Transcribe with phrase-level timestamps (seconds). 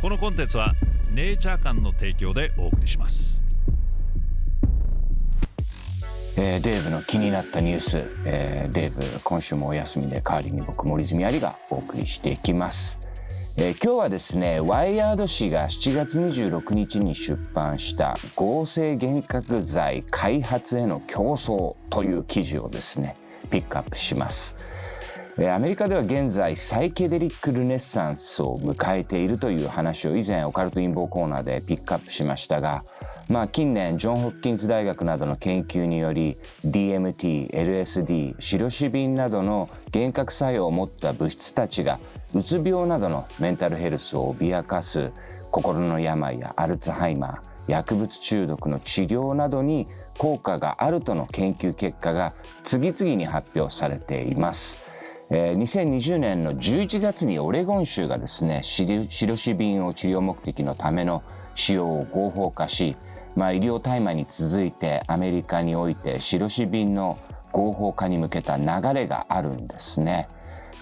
[0.00, 0.74] このコンテンツは
[1.10, 3.42] ネイチャー館の提供でお送りします。
[6.36, 13.00] えー、デーブの気になったニュース、えー、デーブ今週もお休みで代わりに僕森住有がお送りしていきます、
[13.56, 23.16] えー、今日はですねワイヤード紙が7月26日に出版した合成幻覚剤開発への競争という記事をですね
[23.50, 24.56] ピックアップします。
[25.46, 32.84] アメリカでは現在サイケデリックルネッサンスを迎えているという話を以前オカルト陰謀コーナーでピックアップしましたが
[33.28, 42.00] まあ、近年ジョン・ホッキンズ大学などの研究により DMT、LSD、シロシビンなどの幻覚作用を持った物質たちが
[42.34, 45.12] うつ病などのメンタルヘルスを脅かす
[45.50, 49.86] 心の病やアルツハイマー薬物中毒の治療などに
[50.16, 52.32] 効果があるとの研究結果が
[52.64, 54.97] 次々に発表されています。
[55.30, 58.86] えー、2020年の11月にオレゴン州がですねシ
[59.26, 61.22] ロシビンを治療目的のための
[61.54, 62.96] 使用を合法化し
[63.38, 67.18] まあ、医療大麻に続いてアメリカにおいて白紙便の
[67.52, 70.28] 合法化に向けた流れがあるんですね。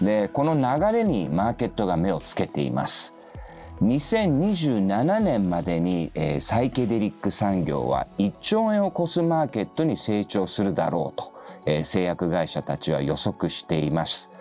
[0.01, 3.16] で、この流れにマーケットが目をつけています。
[3.81, 11.33] 2027年までに、えー、サイケデリック産業は1兆円を超すマーケットに成長するだろうと、
[11.67, 14.31] えー、製薬会社たちは予測しています。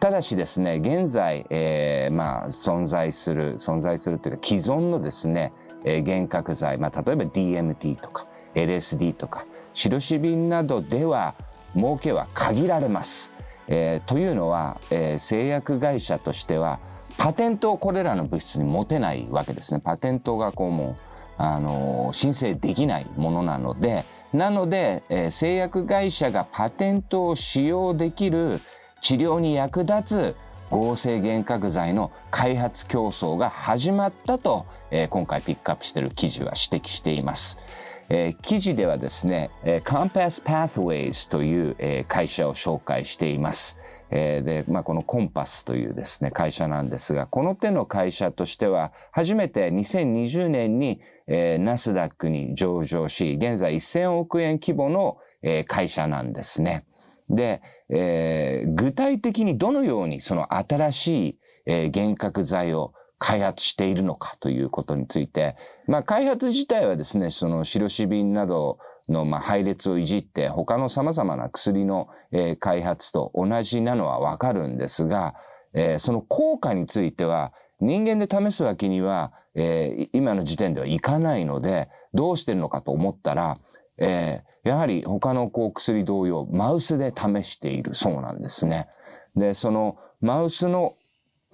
[0.00, 5.52] ただしですね、現在、えー、まあ、存在する、存在するというか既存のですね、
[5.84, 11.34] えー、幻覚剤、まあ、例えば DMT とか LSD とか白シビンなどでは
[11.74, 13.34] 儲けは限られます。
[13.68, 16.78] えー、というのは、えー、製薬会社としては
[17.18, 19.80] パテントをこれらの物質に持てないわけですね。
[19.80, 21.02] パテントがこうもう、
[21.38, 28.60] あの、申請できないものなので、なので、えー、製薬会社がパテントを使用できる
[29.00, 30.36] 治療に役立つ
[30.70, 37.60] 合成幻覚剤の開発競争が始まったと、えー、今回ピックアップしている記事は指摘しています。
[38.08, 43.78] えー、記事ではですね、えー、Compass Pathways という、えー、会社を紹介しています。
[44.10, 56.86] えー、で、まあ、このコンパスというですね、会社なんですが、この手の会社としては、初めて2020年に、ナスダックに上場し、現在1000億円規模の、えー、会社なんですね。
[57.28, 65.56] で、えー、具体的にどのようにその新しい、えー、幻覚剤を開発しているのかということについて、
[65.86, 68.78] まあ開発自体はですね、その白シビンなど
[69.08, 75.34] のまあ配列をいじって他の様々な薬の、えー、開発と同じなのはわかるんですが、
[75.74, 83.58] えー、その効果については人間で試すわけには、えー、今の時点ではいかないので、どうしてるのかと思ったら、
[83.98, 88.88] えー、やはり他のこう薬同様、マウスで試しているそうなんですね。
[89.34, 90.95] で、そのマウスの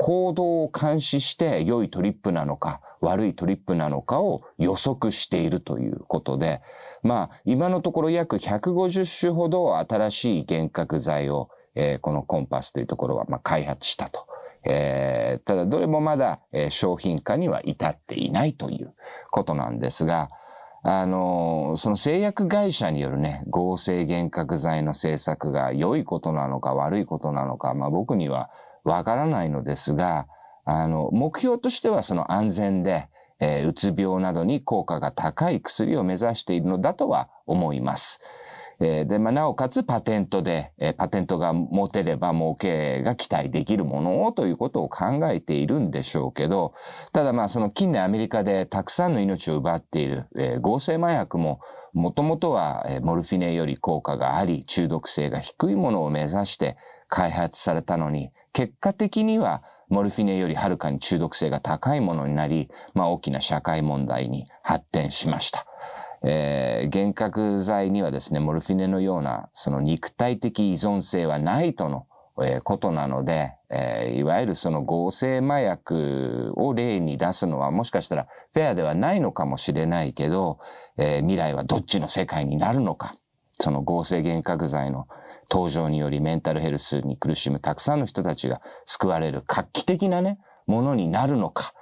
[0.05, 6.61] 行動を監視して良いトリップなのか悪いトリップなのかを予測しているということで、
[7.05, 14.27] まあ今のところ約150種ほど新しい幻覚剤を、えー、このコンパスというところはまあ開発したと。
[14.65, 18.95] えー、ただどれもまだ、商品化には至っていないという
[19.31, 20.31] ことなんですが、
[20.83, 28.51] あの、その製薬会社によるね、合成幻覚剤の製作が良いことなのか悪いことなのか、まあ僕には
[28.85, 30.27] わからないのですが、
[30.65, 33.09] あの、目標としてはその安全で、
[33.41, 38.21] えー、うつ病などに効果が高い薬を目指しているのだとは思います。
[38.81, 46.75] えー、で、まあ、なおかつパテントで、えー、パテントが持てれば儲けが期待できるものをということを考えているんでしょうけど、
[47.13, 51.61] ただまあその近年アメリカでたくさんの命を奪っている、えー、合成麻薬も
[51.93, 56.77] もともとは、え、モルフィネより効果があり中毒性が低いものを目指して
[57.09, 65.67] 開発されたのに、結果的にはモルフィネよりはるかに中毒性が高いものになり、まあ大きな社会問題に発展しました。
[66.25, 72.07] えー、幻覚剤にはですね、モルフィネのような、その肉体的依存性はないとの、
[72.41, 80.61] えー、ことなので、えー、いわゆるその合成麻薬を例に出すのはもしかしたらフェアではないのかもしれないけど、
[80.97, 83.17] えー、未来はどっちの世界になるのか、
[83.59, 85.09] その合成幻覚剤の
[85.53, 91.75] 登場によりメンタルヘルスに苦しむたくさんの人たちが救われる画期的なね、ものになるのか、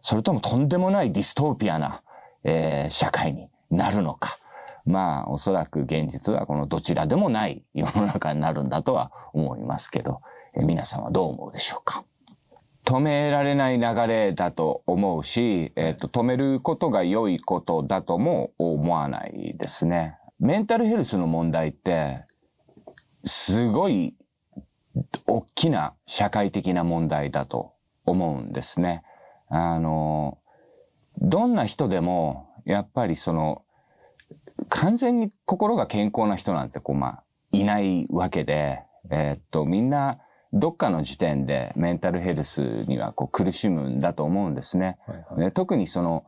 [0.00, 2.02] それともとんでもないディストーピアな、
[2.42, 4.38] えー、社会になるのか。
[4.86, 10.22] まあ、おそらく現実はこのどちらでもない世の中になるんだとは思いますけど、
[10.54, 12.04] え皆さんはどう思うでしょうか。
[12.86, 20.16] 止められない流れだと思うし、えっ、と、止めることが良いことだとも思わないですね。
[20.40, 22.24] メンタルヘルスの問題って、
[23.28, 24.16] すごい
[25.26, 29.04] 大きな社会的な問題だと思うんですね。
[29.48, 30.38] あの、
[31.20, 33.62] どんな人でも、やっぱりその、
[34.68, 40.18] 完全に心が健康な人なんてこう、まあ、いないわけで、えー、っと、みんな、
[40.52, 44.98] どっかの時点でメンタルヘルスにはこう苦しむんだと思うんですね。
[45.06, 46.24] はいはい、特にその、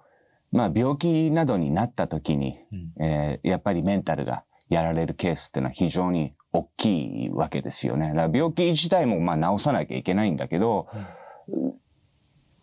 [0.52, 2.58] まあ病気などになった時に、
[2.98, 8.08] うん、えー、やっぱりメンタルがやられるケースっていうのは非常に大きいわけですよね。
[8.10, 10.86] だから病気自体もまあ治さなきゃいけないんだけど、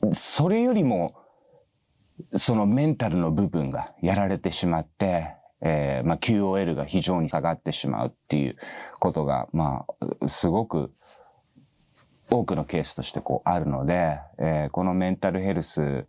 [0.02, 1.14] うん、それよりも、
[2.34, 8.56] そのメンタルの部分がやられてしまって、えー、まあ QOL が非常に下がってしまうっていう
[9.00, 9.86] ことが、ま
[10.22, 10.94] あ、すごく
[12.30, 16.08] 多くのケースとしてこうあるので、えー、このメンタルヘルス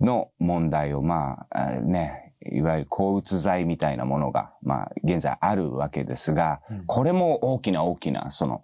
[0.00, 8.62] の問題をまあ、ね、いわゆる抗うつ剤みたいなものが、まあ、現在あるわけですが、これも大きな大きな、その、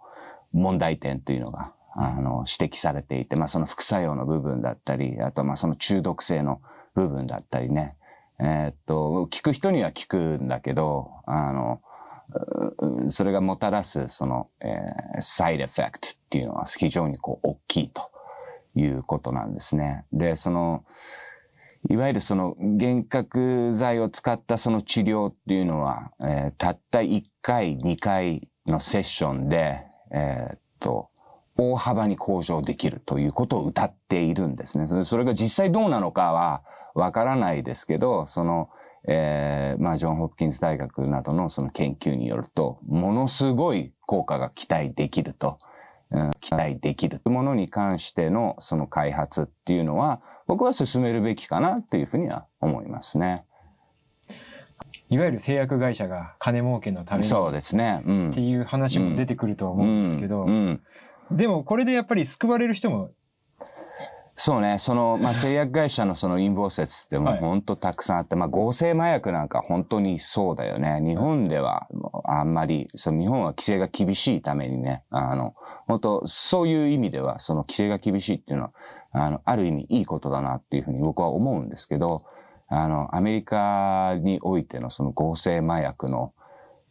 [0.52, 6.60] 問題点というのが、あの、指摘されていて、まあ、その副作用の部分だったり、あと、まあ、その中毒性の
[6.94, 7.96] 部分だったりね。
[8.40, 11.80] えー、っと、聞く人には聞くんだけど、あの、
[13.08, 18.10] それがもたらす、その、えー、サイドエフェクトっていうのは非常にこう、大きいと
[18.74, 20.04] いうことなんですね。
[20.12, 20.84] で、その、
[21.90, 31.10] いわゆるその幻覚剤を使ったその治療っていうのは、えー、たった1回、2回のセッションで、えー、っと、
[31.56, 35.04] 大幅に向上できるということを歌っているんですね。
[35.04, 36.62] それが実際どうなのかは
[36.94, 38.70] わからないですけど、その、
[39.06, 45.58] えー、まあ、ジョン・ホプキンス大学などのその研究によると、ものすごい効果が期待できると、
[46.40, 53.44] 期待できるものに関してのその開発っていうのは、僕は進めるべきかなっていうふうには思いますね。
[55.10, 60.46] いわゆる製薬会社が金儲けのためにそうですね、うん、っていう話も出てくると思うんですけど、
[61.30, 63.10] でもこれでやっぱり救われる人も
[64.36, 71.00] そうね、その、 まあ、製薬会社のその陰謀説ってもう本当たくさんあって、はい、まあ、合成麻薬なんか本当にそうだよね。
[71.00, 71.86] 日本では
[72.24, 75.54] あんまり、その日本は規制が厳しいためにね、あの、
[75.86, 78.72] 本当そういう意味では、その規制が厳しいっていうのは、
[79.12, 82.22] あの、ある意味いいことだなっていうふうに僕は思うんですけど、
[82.66, 86.32] あの、アメリカにおいてのその合成麻薬の、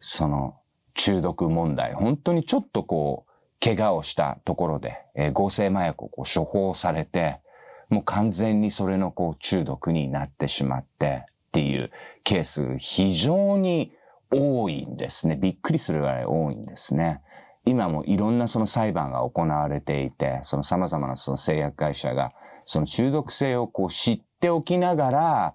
[0.00, 0.56] その
[0.94, 3.23] 中毒問題、本当にちょっとこう、
[3.60, 7.40] 怪我をしたところで、えー、合成麻薬をこう処方されて、
[7.88, 11.90] もう完全にそれのこう中毒になってしまってっていう
[12.24, 13.92] ケース非常に
[14.30, 15.36] 多いんですね。
[15.36, 17.20] びっくりするぐらい多いんですね。
[17.66, 22.32] 今もいろんなその裁判が行われていて、その様々なその製薬会社が、
[22.64, 25.54] その中毒性をこう知っておきながら、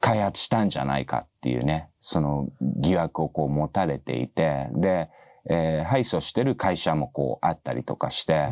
[0.00, 5.10] 開発したんじゃないかっていうね、その疑惑をこう持たれていて、で、
[5.48, 8.48] えー、敗訴してる会社もこうあったりとかして、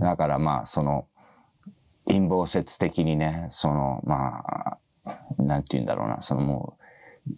[0.00, 1.06] だからまあその
[2.06, 6.84] 陰謀説的にね、そのまあ、なんて言うんだろうな、そのもう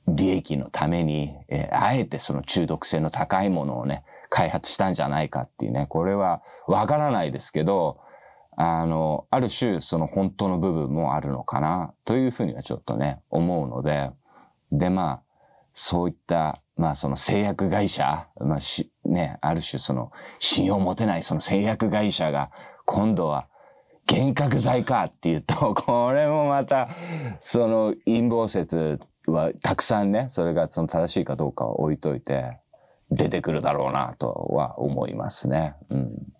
[0.08, 8.00] 利益のために、えー、あえてその中毒性の高いものをね、開発したんじゃないかっていうね、これはわからないですけど、
[8.56, 14.10] あの、ある種その本当の部分もあるのかなというふうにはちょっとね、思うので、
[14.72, 15.22] でまあ、
[15.74, 22.50] そういったまあその製薬会社、まあし、ね、ある種その信用持てないその製薬会社が
[22.84, 23.48] 今度は
[24.10, 26.88] 幻覚剤かっていうと、これもまた、
[27.40, 32.58] その陰謀説はたくさんね、それがその正しいかどうかを置いといて、
[33.10, 35.74] 出てくるだろうなとは思いますね。
[35.90, 36.32] うん、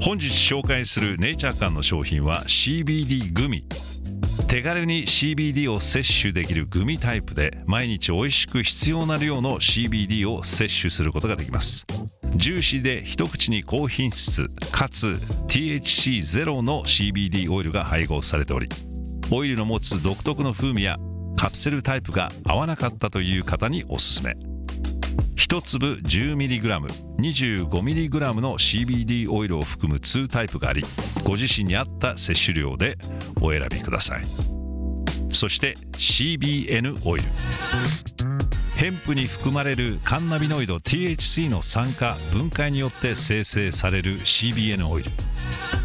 [0.00, 3.66] 本日紹介するネイチャー館の商品は CBD グミ。
[4.48, 11.86] 手軽に CBD を摂取できるグミタイプで毎日美味しく必要な量の CBD を摂取することができます。
[12.36, 15.10] ジューシーで一口に高品質かつ
[15.48, 18.68] THC ゼロの CBD オイルが配合されており
[19.30, 20.98] オイルの持つ独特の風味や
[21.36, 24.53] カプセルタイプが合わなかったという方におすすめ。
[25.36, 26.86] 1粒 10mg、
[27.18, 30.84] 25mg の CBD オイルを含む2タイプがあり、
[31.24, 32.96] ご自身に合った摂取量で
[33.40, 34.24] お選びください。
[35.32, 37.28] そして CBN オイル。
[38.76, 45.10] ヘンプに含まれるカンナビノイド THC の酸化分解によって生成される CBN オイル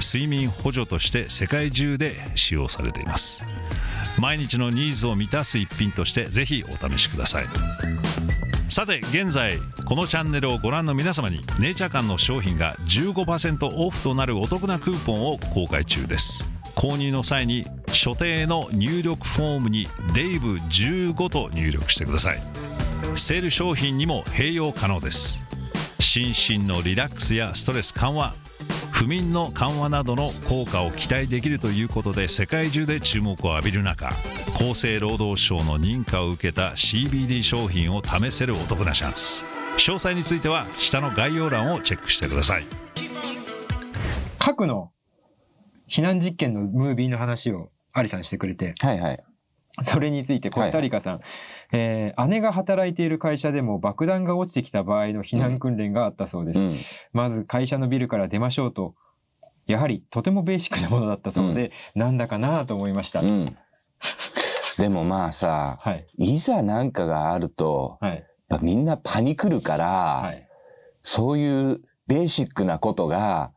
[0.00, 3.44] 睡眠補助として世界中で使用されています。
[4.18, 7.46] 毎日のニーズを満たす一品としてぜひお試しください。
[8.68, 16.48] さて現在このチャンネルをご覧の皆様にネイチャー館の商品が15%オフとなるお得なクーポンを公開中です。
[16.76, 22.42] 購入の際に所定の入力フォームに「デイブ15」と入力してください。
[23.16, 25.44] セール商品にも併用可能です。
[25.98, 28.34] 心身のリラックスやストレス緩和
[29.00, 34.10] 不眠の緩和などの効果を期待できるということで世界中で注目を浴びる中
[34.54, 39.46] 厚生労働省の認可を受けた CBD 商品を試せるお得なチャンス
[39.78, 42.64] 詳細については下の概要欄をチェックしてください。
[44.38, 44.92] 核の
[45.88, 49.24] 避難実験のムービーの話をアリさんしてくれて、はいはい。
[49.82, 51.22] それについてコスタリカさん、はい、
[51.72, 56.60] えー、姉が働いている会社でも爆弾が落ちてきた場合の避難訓練があったそうです。
[56.60, 56.74] うん、
[57.12, 58.94] まず会社のビルから出ましょうと、
[59.66, 63.20] やはりとてもベーシックなものだったそうで、うん、なんだかなと思いました。
[63.20, 63.56] うん、
[64.78, 68.24] でもまあさ、はい、いざなんかがあると、はい、
[68.62, 70.48] みんなパニクるから、はい、
[71.02, 73.52] そういうベーシックなことが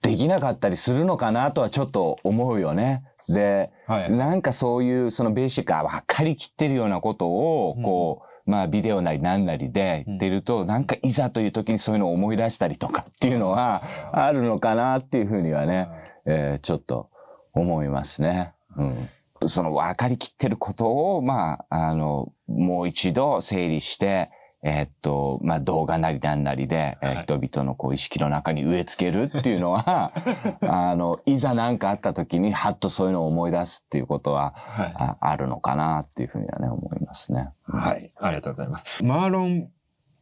[0.00, 3.04] できなかったりするのかなとはちょっと思うよね。
[3.32, 15.88] で、はい、なんかそういうそのベーシックが分かりきってるようなことを、こう、うん、まあビデオなり何なりで言ってると、うん、なんかいざという時にそういうのを思い出したりとかっていうのはあるのかなっていうふうにはね、
[16.26, 17.10] えー、ちょっと
[17.52, 18.52] 思いますね。
[18.76, 19.08] うん。
[19.46, 24.30] その分かりきってることを、まあ、あの、もう一度整理して、
[24.64, 30.12] えー、っと、まあ、動画なりなんなりで、はい、人々のこう意識の中に植え付けるっていうのは、
[30.62, 37.50] あの、いざ何かあった時に、はっとそういうのを思い出すっていうことは、はい、ああるのかなっていうふうにはね、思いますね。
[37.64, 38.12] はい。
[38.16, 39.04] ありがとうございます。
[39.04, 39.68] マーロン・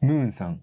[0.01, 0.59] ムーンさん。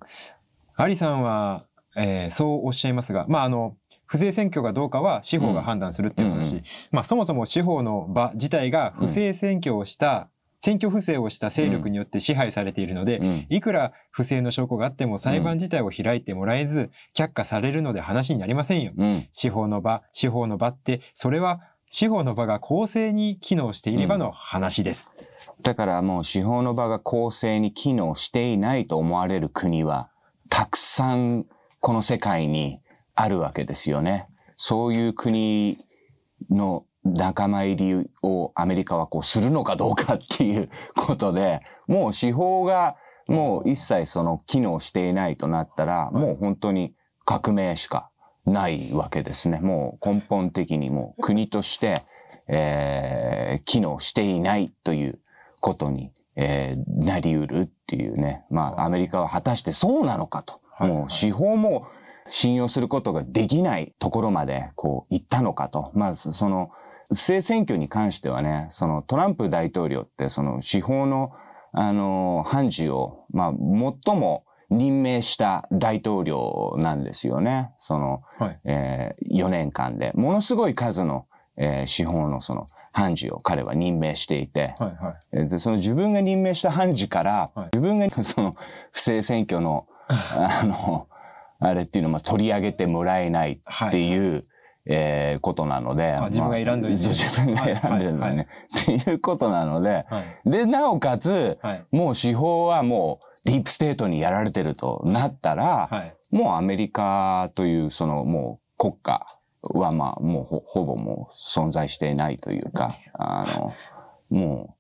[0.77, 1.65] アリさんは、
[1.97, 6.53] えー、そうおっしゃいますが、まあ、あの、不正選挙がどうかは司法が判断するっていう話。
[6.53, 10.29] うんうん、まあ、そもそも司法の場自体が不正選挙をした
[10.61, 18.93] 選挙不正をした勢力によって支配されているので、うん、いくら不正の証拠があっても裁判自体を開いてもらえず、却下されるので話になりませんよ。
[18.97, 21.61] うん、司法の場、司法の場って、それは
[21.91, 25.15] 司法の場が公正に機能していればの話です。
[25.17, 30.11] うん、だからもう司法の場が公正に機能していないと思われる国は、
[30.49, 31.47] たくさん
[31.81, 32.81] この世界に
[33.15, 34.27] あるわけですよね。
[34.57, 35.79] そういう国
[36.51, 42.97] の仲間入りをアメリカはこうするのかどうかっていうことで、もう司法が
[43.29, 48.11] もう一切その機能していないとなったら、もう本当に革命しか
[48.47, 49.61] ないわけですね。
[49.61, 52.03] もう根本的にもう国として、
[52.49, 55.19] えー、機能していないという
[55.61, 58.45] ことに、えー、なり得るっていうね。
[58.51, 60.61] まあアメリカは果たしてそうなのかと。
[60.81, 61.87] もう司法も
[62.29, 65.91] 信用することができないところまでこう行ったのかと。
[65.95, 66.71] まずその
[67.11, 71.33] 不正選挙に関してはね、そのトランプ大統領ってその司法の、
[71.73, 73.53] あの、判事を、まあ、
[74.05, 77.73] 最も任命した大統領なんですよね。
[77.79, 80.13] その、はい、えー、4年間で。
[80.15, 88.55] ものすごい数の、えー、司法のその判事を彼は任命していて、はいはい、でその自分が任命した判事から、はい、自分が その
[88.93, 91.09] 不正選挙の、 あの、
[91.59, 94.43] あれっていうのを取り上げてもらえないっていう、はい
[94.89, 96.19] えー、ことなので。
[96.31, 98.49] 自分が選んでる、自分が選んでるのね、
[98.83, 109.27] っていうことなので、はい、で、なおかつ、はい、もう司法はもうディープステートにやられてるとなったら、はい、もうアメリカというそのもう国家
[109.63, 113.45] はまあもうほほぼもう存在していないというか、あ
[114.31, 114.77] の、も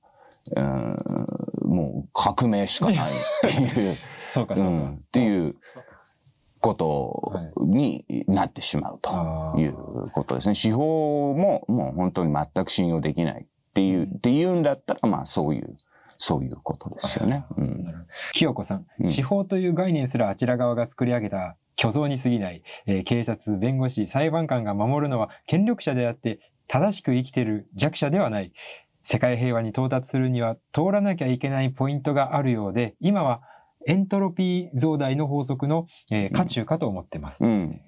[0.56, 1.26] う、うん、
[1.64, 3.00] もう革命しかないっ
[3.42, 3.96] ていう。
[4.28, 4.70] そうかそうか。
[4.70, 5.56] うん、っていう
[6.60, 7.32] こと
[7.64, 9.74] になってしまうという
[10.12, 10.54] ことですね。
[10.54, 15.76] 司法ももう本当に全く信用できないっていう、っていうんだったら、まあそういう、
[16.18, 17.44] そういうことですよね。
[17.56, 17.86] うん、
[18.32, 28.52] 清子さん、うん、司法という概念すらあちら側が作り上げた虚像に過ぎない、えー、警察、弁護士、裁判官が守るのは権力者であって、正しく生きている弱者ではない。
[29.04, 33.40] 世界平和に到達するには通らなきゃいけないポイントがあるようで、今は
[33.88, 37.46] エントロピー増大の法則の、えー、渦中かと思ってます。
[37.46, 37.80] うん、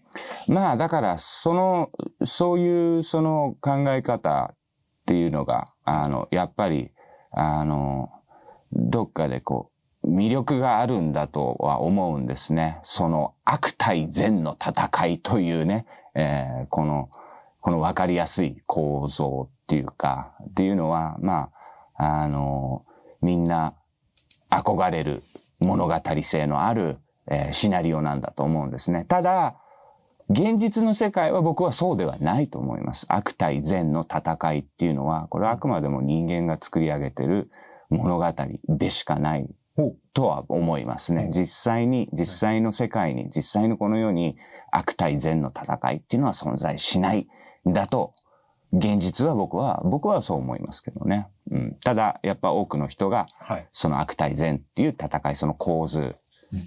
[0.49, 1.91] まあ、だから、その、
[2.25, 4.57] そういうその考え方っ
[5.05, 6.91] ていうのが、あの、やっぱり、
[7.33, 8.11] あの、
[8.73, 9.71] どっかでこ
[10.03, 12.81] う、魅力があるんだとは思うんですね。
[12.83, 17.11] その悪対善の戦いというね、えー、この、
[17.61, 21.51] この分かりやすい構造っていうか、っていうのは、ま
[21.95, 22.87] あ、あの、
[23.21, 23.75] みんな
[24.49, 25.23] 憧れる
[25.61, 26.99] 物語性のある、
[27.31, 29.05] えー、シナリオなんだと思うんですね。
[29.07, 29.57] ただ、
[30.31, 33.05] 現実の世界は僕はそうではないと思います。
[33.09, 37.51] 悪対善の戦いっていうのは、これはあくまでも人間が作り上げてる
[37.89, 38.33] 物語
[38.69, 39.49] でしかない
[40.15, 41.31] とは思いますね。
[41.31, 44.37] 実際に、実際の世界に、実際のこの世に
[44.71, 47.27] 悪対善の戦いっていうのは存在しない
[47.69, 48.15] んだと、
[48.73, 51.29] 現実は僕は、僕はそう思いますけどね。
[51.51, 53.27] うん、ただ、やっぱ多くの人が、
[53.73, 56.17] その悪対善っていう戦い、その構図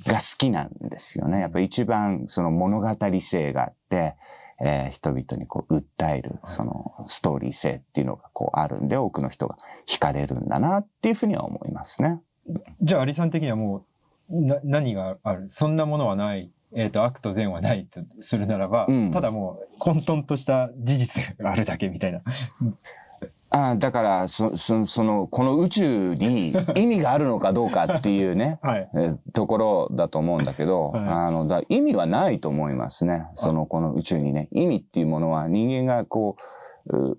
[0.06, 1.40] が好きなんですよね。
[1.40, 2.90] やっぱ一番その物語
[3.22, 4.16] 性があって、
[4.62, 9.58] えー、人々にこう訴える、そのストーリー性っていうのがこうあるんで、多くの人が
[9.88, 12.22] 惹かれるんだなっていうふうには思いますね。
[12.82, 13.86] じゃあ、アリさん的にはも
[14.30, 15.50] う、な、何がある？
[15.50, 16.52] そんなものはない？
[16.76, 22.22] えっ、ー、と、悪と善はないとするならば、うん、ただもう混沌とした事実があるだけみたいな。
[23.56, 28.90] あだからそ、そ、その、この宇宙に 意味があるのかどうかっていうね、はい、
[29.32, 33.28] ところだと思うんだけど、はい、あの、だ意味はないと思いますね。
[33.36, 36.36] その、この宇宙にね、意味っていうものは人間がこ
[36.88, 37.18] う、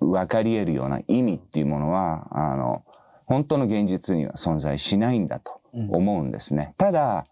[0.00, 2.82] 分かり得るような意味っていうものは、あの、
[3.26, 6.68] 本当の現実には存在しないんだと思うんですね。
[6.70, 7.26] うん、ただ、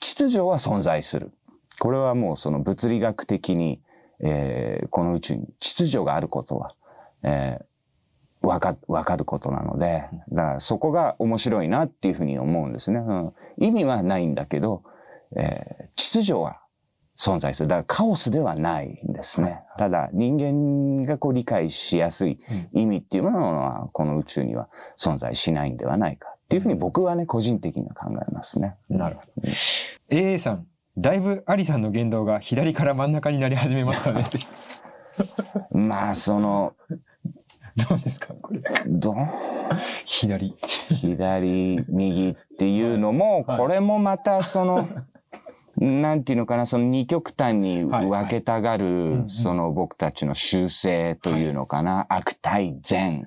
[0.00, 1.32] 秩序は存在する。
[1.80, 3.80] これはもうその物理学的に、
[4.20, 6.74] えー、この宇宙に秩序があることは、
[7.22, 12.98] えー、わか、わかることなので、だからそこが面白いなっていうふうに思うんですね。
[12.98, 14.82] うん、意味はないんだけど、
[15.36, 16.60] えー、秩序は
[17.18, 17.68] 存在する。
[17.68, 19.62] だからカオスではないんですね。
[19.76, 22.38] ただ人間がこう理解しやすい
[22.72, 28.76] 意味っていうものはこの宇宙には存在しないんではないかっていうふうに僕はね、個人的には考えますね。
[28.88, 29.48] なるほど。
[30.10, 34.24] AA さん、だいぶアリさんの言動が左から真ん中になり始めましたね。
[35.70, 36.74] まあ、その、
[37.88, 38.62] どうですかこれ。
[38.86, 39.14] どう？
[40.04, 40.56] 左。
[40.88, 44.88] 左、右っていうのも、これもまたその、
[45.80, 53.26] なんていうのかな、その二極端に分けたがる、その僕たちの習性というのかな、悪対善、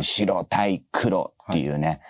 [0.00, 2.00] 白対黒っていうね。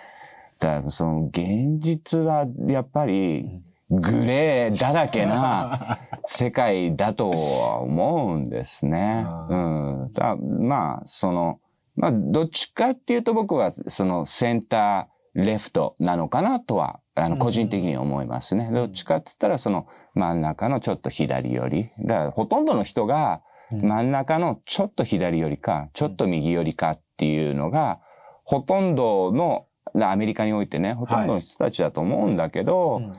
[0.59, 9.25] だからその現実はやっぱりグレーだらけな 世界だとは思うんですね。
[9.49, 10.11] うん。
[10.13, 11.59] だまあ、その、
[11.95, 18.69] まあ、どっちかっていうと僕はそのセンター、レフトなのかなとは、あの、個人的に思いますね。
[18.71, 21.89] どっちかって言ったらその真ん中のちょっと左寄り。
[21.99, 27.99] だからほとんどの人が真ん中のちょっと左寄りか、ちょっと右寄りかっていうのが、
[28.43, 29.65] ほとんどの、
[29.99, 33.03] アメリカにおいてね、ほとんどの人たちだと思うんだけど、はい。
[33.03, 33.13] うん。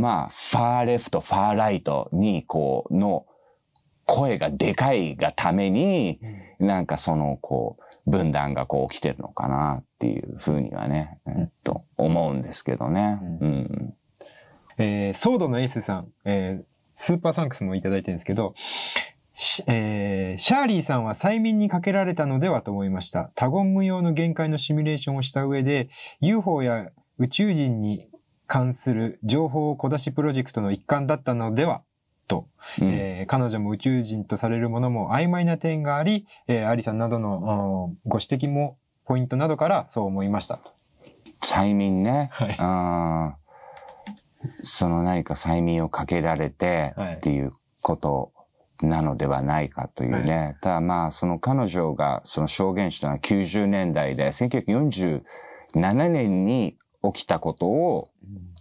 [0.00, 3.26] まあ、ファーレフト、ファーライトに、こう、の
[4.06, 6.20] 声がでかいがために、
[6.58, 13.20] なんかその、こう、分断がこう起きてるのかなっていうふうにはね、えっと、思うんですけどね。
[13.40, 13.94] うん。
[14.78, 18.54] えー、ソードのエースさん、えー、スーパーサンクスもいただいてるんですけど、
[19.66, 23.30] えー、シャーリーさんは催眠にかけられたのではと思いました。
[23.34, 28.08] 他言無用の限界のシミュレーションをした上で、UFO や宇宙人に
[28.46, 31.82] 関する情報小出しプロジェクトの一環だったのでは
[32.26, 32.48] と、
[32.80, 40.60] うん、えー、彼女も宇宙人とされるものも曖昧な点があり、えー、アリさんなどのご指摘もポイントなどからそう思いました。
[41.42, 42.30] 催眠ね。
[42.32, 43.36] はい、あ
[44.62, 48.32] その何か催眠をかけられてっていうこと
[48.82, 50.36] なのではないかというね。
[50.36, 55.22] はい、ただまあその彼女がその証言したのは90年代で1947
[56.08, 58.08] 年に起きたことを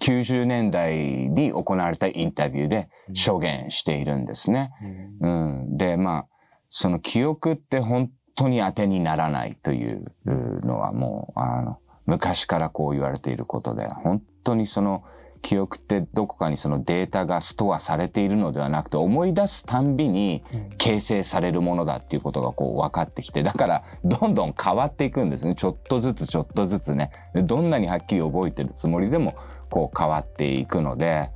[0.01, 4.71] 90年代に行われたインタビューで証言しているんですね。
[5.19, 6.27] うん、で、まあ、
[6.69, 15.03] その記憶って本当に当てにならないというのはもう、あの、昔からこう言われていることで、本当にその、
[15.41, 20.43] 記憶ってどこかにそのデータがストアされているのではなくて思い出すたんびに
[20.77, 25.55] 形成されるものだっていうことがこう分かってきてだからどんどん変わっていくんですね。
[25.55, 27.11] ちょっとずつちょっとずつね。
[27.33, 29.33] どんなにはっきり覚えてるつもりでも
[29.69, 31.29] こう変わっていくので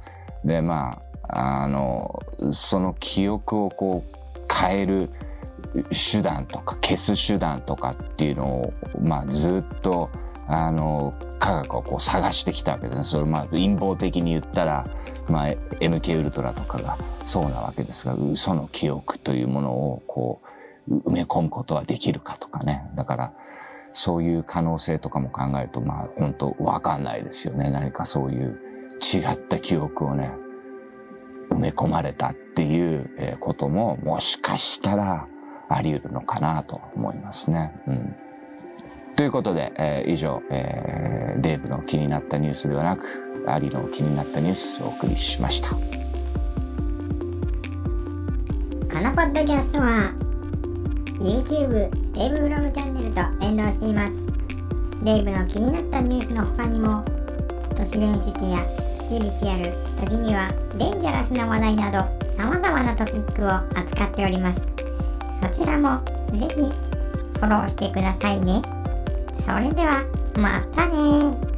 [0.44, 5.12] でまああのその記憶をこう変える
[5.92, 10.10] 手段とか消す手段とかっていうのをまあずっと
[10.48, 13.04] あの科学をこう探してきたわけですね。
[13.04, 14.86] それまあ陰謀的に言ったら、
[15.28, 15.48] まあ、
[15.80, 20.42] MK ウルトラとかがそうなわけですが嘘の記憶というものをこ
[20.88, 22.90] う埋め込むことはできるかとかね。
[22.96, 23.34] だから
[23.94, 27.72] そういう可能性とかも考えるとまあ本当わかんないですよね。
[27.72, 28.60] 何かそういう
[29.02, 30.32] 違った記憶をね
[31.50, 35.28] 埋め込まれたっていうことももしかしたら
[35.70, 37.74] あり得るのかなと思いますね。
[37.88, 38.16] うん
[39.16, 45.70] ということで、えー、以上、えー、デーブの気になったニュースではなく、アリの気になったニュースをお送りしました。
[45.70, 45.78] こ
[49.00, 50.14] のポッドキャストは
[51.20, 54.14] YouTube デイブフロムチャンネルと連動しています
[55.04, 57.04] デイブの気になったニュースの他にも
[57.76, 61.98] 都市伝説やスピリチュアル時にはデンジャラスな話題など
[62.38, 63.50] 様々なトピックを
[63.80, 64.83] 扱っております
[65.44, 66.02] そちらも
[66.32, 68.62] ぜひフォローしてくださいね。
[69.46, 70.06] それでは
[70.38, 71.53] またね